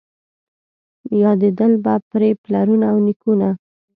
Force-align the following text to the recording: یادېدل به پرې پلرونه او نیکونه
یادېدل 1.21 1.71
به 1.83 1.93
پرې 2.09 2.29
پلرونه 2.43 2.85
او 2.91 2.97
نیکونه 3.05 3.49